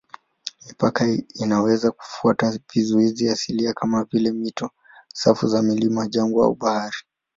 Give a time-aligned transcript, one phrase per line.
[0.67, 1.05] Mipaka
[1.39, 4.69] inaweza kufuata vizuizi asilia kama vile mito,
[5.07, 6.97] safu za milima, jangwa au bahari.